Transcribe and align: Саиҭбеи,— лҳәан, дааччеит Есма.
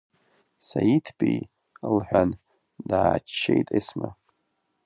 Саиҭбеи,— 0.67 1.39
лҳәан, 1.95 2.29
дааччеит 2.89 3.67
Есма. 3.77 4.09